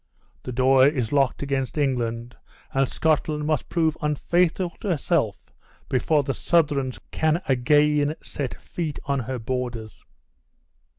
The 0.41 0.51
door 0.51 0.87
is 0.87 1.11
locked 1.13 1.43
against 1.43 1.77
England, 1.77 2.35
and 2.73 2.89
Scotland 2.89 3.45
must 3.45 3.69
prove 3.69 3.95
unfaithful 4.01 4.71
to 4.79 4.87
herself 4.89 5.53
before 5.89 6.23
the 6.23 6.33
Southrons 6.33 6.99
can 7.11 7.39
again 7.47 8.15
set 8.19 8.59
feet 8.59 8.97
on 9.05 9.19
her 9.19 9.37
borders." 9.37 10.03